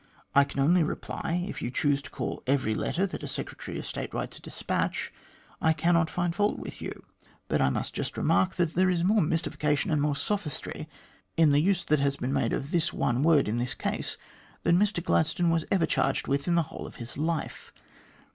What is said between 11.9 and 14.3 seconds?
has been made of this one word in this case